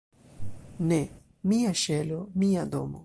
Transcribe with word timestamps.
"Ne! 0.91 0.99
Mia 1.51 1.75
ŝelo! 1.83 2.19
Mia 2.45 2.65
domo!" 2.75 2.99